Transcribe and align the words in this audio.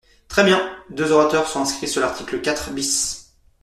Très 0.27 0.43
bien! 0.43 0.59
Deux 0.89 1.11
orateurs 1.11 1.47
sont 1.47 1.61
inscrits 1.61 1.87
sur 1.87 2.01
l’article 2.01 2.41
quatre 2.41 2.71
bis. 2.71 3.29